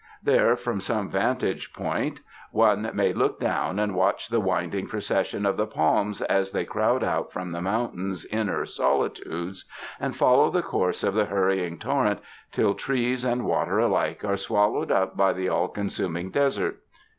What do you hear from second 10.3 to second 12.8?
the course of the hurrying torrent till